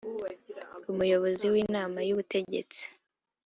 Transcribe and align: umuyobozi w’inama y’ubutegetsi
umuyobozi 0.91 1.45
w’inama 1.53 1.99
y’ubutegetsi 2.07 2.83